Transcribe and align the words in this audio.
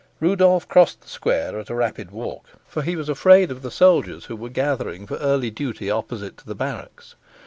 Rudolf 0.19 0.67
crossed 0.67 1.01
the 1.01 1.07
square 1.07 1.59
at 1.59 1.69
a 1.69 1.75
rapid 1.75 2.09
walk, 2.09 2.45
for 2.65 2.81
he 2.81 2.95
was 2.95 3.07
afraid 3.07 3.51
of 3.51 3.61
the 3.61 3.69
soldiers 3.69 4.25
who 4.25 4.35
were 4.35 4.49
gathering 4.49 5.05
for 5.05 5.17
early 5.17 5.51
duty 5.51 5.91
opposite 5.91 6.37
to 6.37 6.45
the 6.47 6.55
barracks. 6.55 7.13